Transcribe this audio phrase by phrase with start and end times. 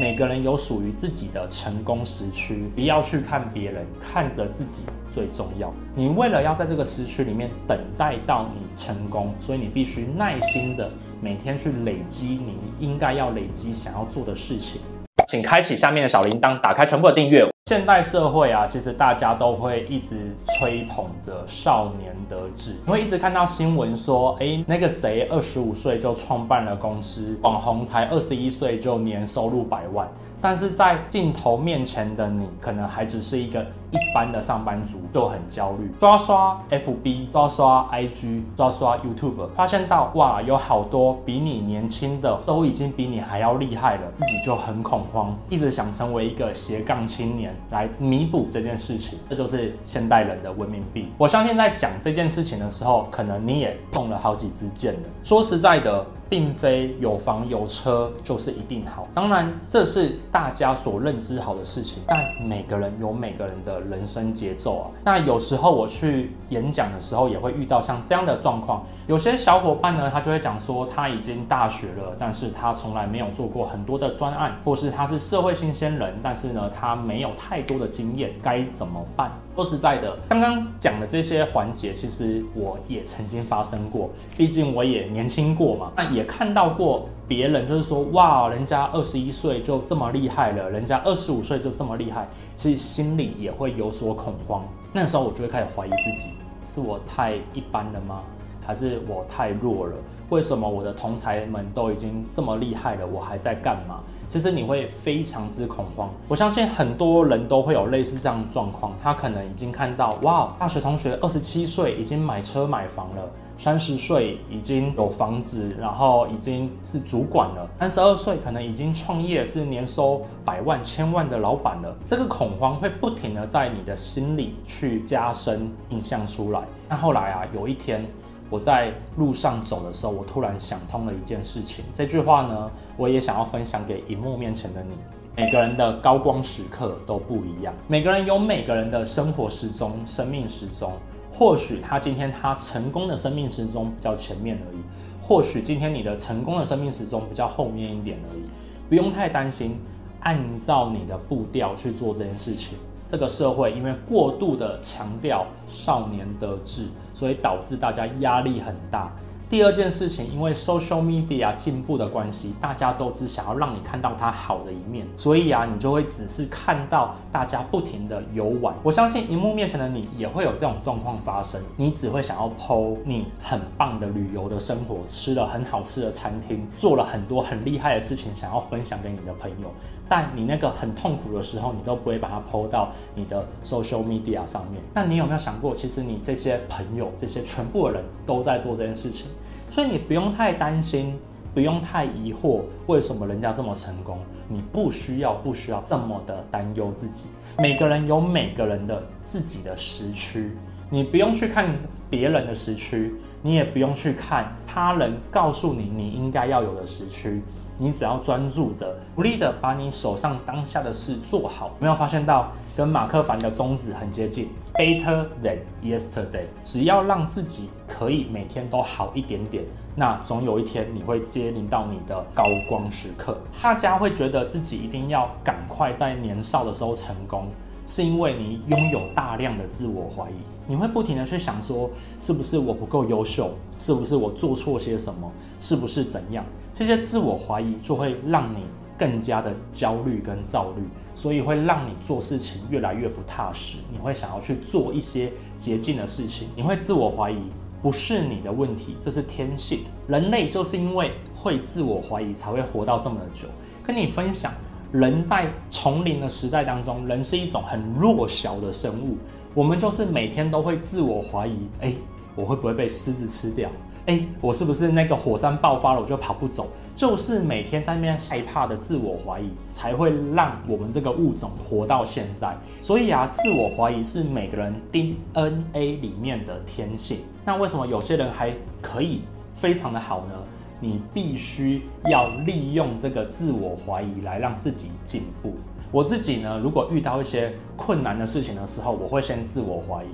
[0.00, 5.74] 每个人有属于自己的成功时区，不要去看别人，看着自己最重要。
[5.92, 10.88] 你为了要在这个时区里面等待到你成功，所以你必须耐心的
[11.20, 14.80] 每天去累积你应该要累积想要做的事情。
[15.28, 17.46] 请开启下面的小铃铛，打开全部的订阅。
[17.66, 30.08] 现代社会啊，其实大家都会一直吹捧着少年得志，你会一直看到新闻说，哎，那个谁二十五岁就创办了公司，网红才二十一岁就年收入百万。
[30.40, 33.60] 但是在镜头面前的你，可能还只是一个
[33.90, 35.90] 一般的上班族，就很焦虑。
[35.98, 49.18] 刷刷 FB，刷刷 IG，刷刷 YouTube，发现到哇，有好多比你年轻的都已经比你还要厉害了，自己就很恐慌，一直想成为一个斜杠青年来弥补这件事情。
[49.28, 51.10] 这就是现代人的文明病。
[51.18, 55.00] 我相信在讲这件事情的时候，可能你也中了好几支箭了。
[55.22, 56.06] 说实在的。
[56.28, 64.84] 并非有房有车就是一定好，当然这是大家所认知好的事情，但每个人有每个人的人生节奏啊。
[65.04, 68.84] 那有时候我去演讲的时候，也会遇到像这样的状况。
[69.08, 79.32] 有些小伙伴呢，他就会讲说他已经大学了，但是他从来没有做过很多的专案，或是他是社会新鲜人，但是呢，他没有太多的经验，该怎么办？
[79.56, 94.62] 说实在的，刚刚讲的这些环节，其实我也曾经发生过，毕竟我也年轻过嘛，那也看到过别人就是说，哇，人家二十一岁就这么厉害了，人家二十五岁就这么厉害，其实心里也会有所恐慌。
[94.92, 96.34] 那时候我就会开始怀疑自己，
[96.66, 98.20] 是我太一般了吗？
[98.68, 99.94] 还是我太弱了？
[100.28, 104.00] 为什么我的同才们都已经这么厉害了，我还在干嘛？
[104.28, 106.10] 其实你会非常之恐慌。
[106.28, 113.22] 我相信很多人都会有类似这样的状况，他可能已经看到，哇，大学同学二十七岁已经买车买房了，
[113.56, 121.96] 三十岁已经有房子，然后已经是主管了，三十二岁可能已经创业，是年收百万、千万的老板了。
[122.04, 126.60] 这个恐慌会不停地在你的心里去加深印象出来。
[126.86, 128.04] 那后来啊，有一天。
[128.50, 131.84] 我在路上走的时候，我突然想通了一件事情。
[131.92, 134.94] 这句话呢，我也想要分享给荧幕面前的你。
[135.36, 140.92] 每个人的高光时刻都不一样，每个人有每个人的生活时钟、生命时钟。
[141.30, 144.78] 或许他今天他成功的生命时钟比较前面而已，
[145.22, 148.42] 或许今天你的成功的生命时钟比较后面一点而已。
[148.88, 149.78] 不用太担心，
[150.20, 152.76] 按照你的步调去做这件事情。
[153.08, 159.10] 这个社会因为过度的强调少年得志，所以导致大家压力很大。
[159.50, 168.74] 第二件事情，因为 social media 进步的关系，大家都只想要让你看到它好的一面，所以啊，你就会只是看到大家不停的游玩。
[168.82, 179.72] 我相信荧幕面前的你也会有这种状况发生，你只会想要 po 你很棒的旅游的生活，吃了很好吃的餐厅，做了很多很厉害的事情，想要分享给你的朋友。
[180.08, 184.82] 但你那个很痛苦的时候，你都不会把它抛到你的 social media 上面。
[184.94, 189.26] 那你有没有想过，其实你这些朋友，这些全部的人都在做这件事情，
[189.68, 191.18] 所以你不用太担心，
[191.52, 194.18] 不用太疑惑，为什么人家这么成功？
[194.48, 197.26] 你不需要，不需要这么的担忧自己。
[197.58, 200.56] 每个人有每个人的自己的时区，
[200.88, 201.68] 你不用去看
[202.08, 207.42] 别人的时区，你也不用去看他人告诉你你应该要有的时区。
[207.78, 211.66] 你只要专注着，努力的把你手上当下的事做好。
[211.66, 216.46] 有没有发现到跟马克凡的宗旨很接近？Better than yesterday。
[216.64, 223.38] 只要让自己可以每天都好一点点，那总有一天你会接临到你的高光时刻。
[223.62, 227.46] 大家会觉得自己一定要赶快在年少的时候成功。
[227.86, 230.34] 是因为你拥有大量的自我怀疑，
[230.68, 231.90] 你会不停的去想说，
[232.20, 233.50] 是不是我不够优秀？
[233.78, 235.32] 是不是我做错些什么？
[235.58, 236.44] 是不是怎样？
[236.74, 238.58] 这些自我怀疑就会让你
[238.98, 240.82] 更加的焦虑跟躁虑，
[241.14, 243.78] 所以会让你做事情越来越不踏实。
[243.90, 247.40] 你会想要去做一些捷径的事情，你会自我怀疑，
[247.80, 249.84] 不是你的问题，这是天性。
[250.06, 253.48] 人类就是因为会自我怀疑，才会活到这么的久。
[253.82, 254.52] 跟你分享。
[254.90, 259.18] 人在丛林的时代当中，人是一种很弱小的生物。
[259.54, 261.92] 我们就是每天都会自我怀疑：哎，
[262.36, 263.68] 我会不会被狮子吃掉？
[264.06, 266.68] 哎，我是不是那个火山爆发了我就跑不走？
[266.94, 272.56] 就是每天在那边害怕的自我怀疑，才会让我们这个物种活到现在。
[272.80, 277.18] 所以啊，自我怀疑是每个人 DNA 里面的天性。
[277.44, 278.50] 那为什么有些人还
[278.80, 279.22] 可以
[279.54, 280.32] 非常的好呢？
[280.80, 285.54] 你必须要利用这个自我怀疑来让自己进步。
[285.90, 290.08] 我自己呢，如果遇到一些困难的事情的时候，我会先自我怀疑。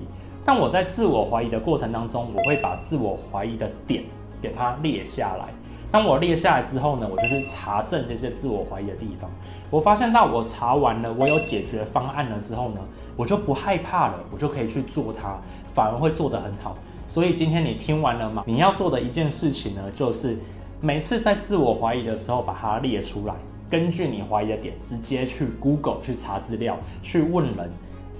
[0.44, 4.05] 但我在自我怀疑的过程当中，我会把自我怀疑的点
[4.41, 5.47] 给它列下来。
[5.91, 9.31] 当我列下来之后呢，我就去查证这些自我怀疑的地方。
[9.71, 12.81] 我发现到我查完了，我有解决方案了之后呢，
[13.17, 15.38] 我就不害怕了，我就可以去做它，
[15.73, 16.76] 反而会做得很好。
[17.06, 18.44] 所以今天你听完了吗？
[18.47, 20.38] 你要做的一件事情呢，就是
[20.81, 23.35] 每次在自我怀疑的时候，把它列出来，
[23.75, 27.69] 根据你怀疑的点，直接去 Google 去查资料，去问人。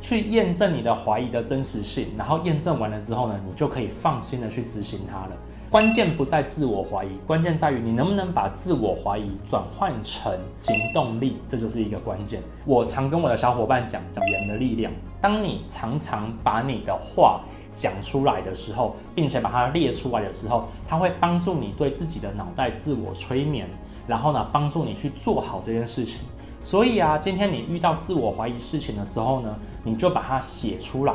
[0.01, 5.37] 去验证你的怀疑的真实性，然后验证完了之后呢，你就可以放心的去执行它了。
[5.71, 12.43] 关键不在自我怀疑，关键在于你能不能把自我怀疑转换成行动力，这就是一个关键。
[12.67, 14.93] 我常跟我的小伙伴讲讲言的力量。
[15.21, 17.41] 当你常常把你的话
[17.75, 23.67] 讲出来的时候，并且把它列出来的时候，它会帮助你对自己的脑袋自我催眠，
[24.07, 26.21] 然后呢，帮助你去做好这件事情。
[26.63, 31.13] 所以啊，今天你遇到自我怀疑事情的时候呢，你就把它写出来，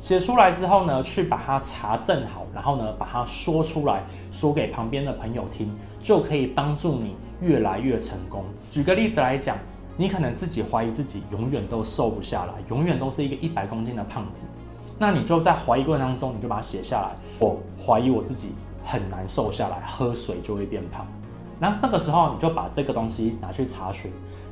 [0.00, 4.02] 写出来之后呢，去把它查证好，然后呢，把它说出来，
[4.32, 8.44] 说给旁边的朋友听，就可以帮助你越来越成功。
[8.68, 9.56] 举个例子来讲，
[9.96, 14.46] 你可能自己怀疑自己永远都瘦不下来，永远都是一个一百公斤的胖子，
[14.98, 17.10] 那你就在怀疑过程当中，你就把它写下来。
[17.38, 18.52] 我怀疑我自己
[18.82, 21.06] 很难瘦下来，喝水就会变胖。
[21.58, 24.10] 那这个时候，你就把这个东西拿去查询。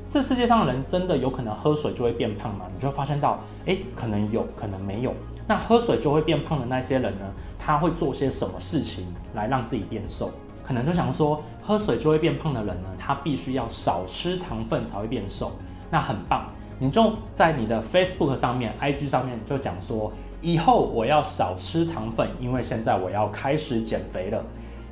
[0.09, 2.67] 这世界上的人真的有可能喝水就会变胖吗？
[2.73, 5.13] 你就会发现到，诶，可能有可能没有。
[5.49, 7.25] 那喝水就会变胖的那些人呢？
[7.59, 10.31] 他会做些什么事情来让自己变瘦？
[10.65, 15.53] 可能就想说，喝水就会变胖的人呢，他必须要少吃糖分才会变瘦。
[15.91, 16.49] 那很棒，
[16.79, 24.45] 你就在你的 Facebook 上面、IG 上面就讲说，以后我要少吃糖分，因为现在我要开始减肥了。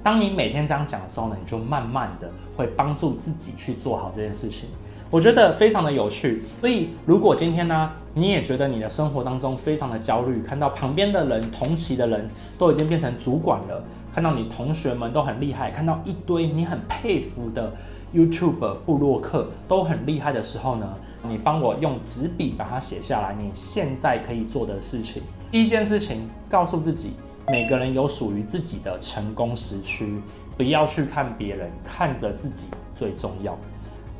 [0.05, 4.69] 当你每天这样讲的时候呢，你就慢慢的会帮助自己去做好这件事情。
[5.11, 12.29] 我觉得非常的有趣，所以如果今天呢，你也觉得你的生活当中非常的焦虑，看到旁边的人、同期的人
[12.59, 13.83] 都已经变成主管了，
[14.15, 17.73] 看到你同学们都很厉害，看到一堆你很佩服的
[18.12, 20.87] YouTube 部落客都很厉害的时候呢，
[21.23, 25.23] 你帮我用纸笔把它写下来，你现在可以做的事情。
[25.51, 27.12] 第一件事情，告诉自己，
[27.49, 30.19] 每个人有属于自己的成功时区，
[30.56, 33.56] 不要去看别人，看着自己最重要。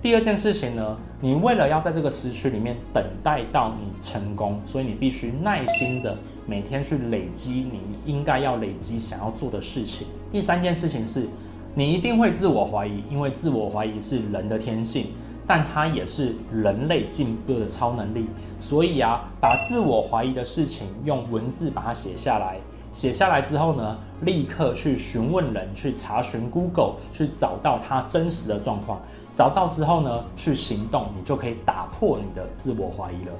[0.03, 6.15] 第二件事情呢，你为了要在这个时区里面等待到你成功，所以你必须耐心的
[6.47, 10.07] 每天去累积你应该要累积想要做的事情。
[10.31, 11.27] 第三件事情是，
[11.75, 15.07] 你一定会自我怀疑，因为自我怀疑是人的天性，
[15.47, 18.27] 但它也是人类进步的超能力。
[18.61, 22.59] 所以啊，把自我怀疑的事情用文字把它写下来。
[22.95, 29.01] 写下来之后呢，立刻去询问人，去查询 Google，去找到它真实的状况。
[29.33, 33.33] 找到之后呢，去行动，你就可以打破你的自我怀疑了。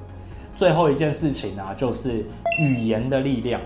[0.53, 2.25] 最后一件事情呢，就是
[2.59, 3.61] 语言的力量，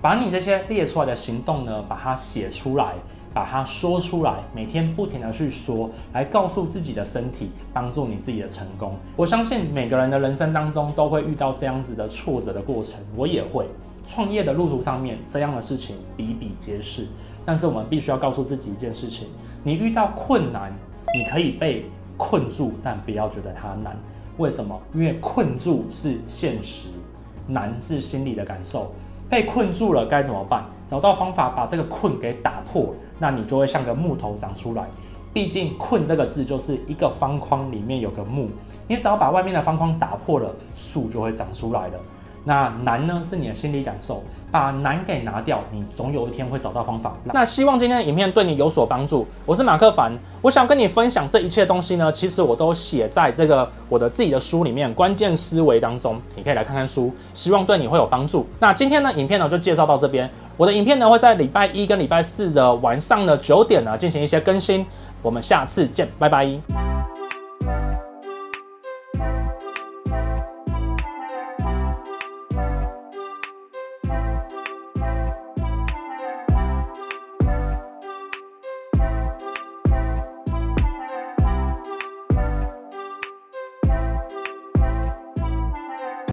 [0.00, 2.94] 把你这些列出来的行动呢，把它写出来，
[3.34, 8.96] 把它说出来，每天不停的去说，来告诉自己的身体，帮助你自己的成功。
[9.14, 13.68] 我相信每个人的人生当中都会遇到这样子的挫折的过程，我也会。
[14.04, 17.06] 创业的路途上面，这样的事情比比皆是。
[17.44, 19.28] 但是我们必须要告诉自己一件事情：
[19.62, 20.72] 你遇到困难，
[21.14, 21.84] 你可以被
[22.16, 23.96] 困住，但不要觉得它难。
[24.38, 24.80] 为什么？
[24.94, 26.88] 因为困住是现实，
[27.46, 28.92] 难是心理的感受。
[29.28, 30.64] 被困住了该怎么办？
[30.86, 34.86] 找到方法把这个困给打破，那你就会像个木头长出来。
[35.32, 38.48] 毕竟“困”这个字就是一个方框里面有个木，
[38.86, 41.98] 你只要把外面的方框打破了，树就会长出来了。
[42.44, 47.16] 那难呢，是你的心理感受，把难给拿掉，你总有一天会找到方法。
[47.24, 49.26] 那希望今天的影片对你有所帮助。
[49.46, 58.46] 我是马克凡，我想跟你分享这一切东西呢，其实我都写在这个我的自己的书里面，关键思维当中，你可以来看看书，希望对你会有帮助。
[58.60, 64.84] 那今天呢，影片呢就介绍到这边，我的影片呢会在礼拜一跟礼拜四的晚上的九点呢进行一些更新，
[65.22, 66.83] 我们下次见，拜拜。